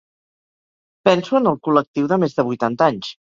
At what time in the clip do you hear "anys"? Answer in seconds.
2.89-3.13